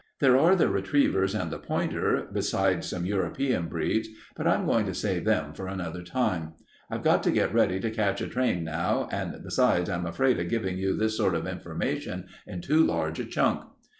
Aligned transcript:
There 0.19 0.35
are 0.35 0.55
the 0.55 0.67
retrievers 0.67 1.35
and 1.35 1.51
the 1.51 1.59
pointer, 1.59 2.27
besides 2.33 2.87
some 2.87 3.05
European 3.05 3.67
breeds, 3.67 4.07
but 4.35 4.47
I'm 4.47 4.65
going 4.65 4.87
to 4.87 4.95
save 4.95 5.25
them 5.25 5.53
for 5.53 5.67
another 5.67 6.01
time. 6.01 6.53
I've 6.89 7.03
got 7.03 7.21
to 7.21 7.29
get 7.29 7.53
ready 7.53 7.79
to 7.79 7.91
catch 7.91 8.19
a 8.19 8.27
train 8.27 8.63
now, 8.63 9.07
and 9.11 9.39
besides, 9.43 9.91
I'm 9.91 10.07
afraid 10.07 10.39
of 10.39 10.49
giving 10.49 10.79
you 10.79 10.97
this 10.97 11.15
sort 11.15 11.35
of 11.35 11.45
information 11.45 12.25
in 12.47 12.61
too 12.61 12.83
large 12.83 13.19
a 13.19 13.25
chunk." 13.25 13.61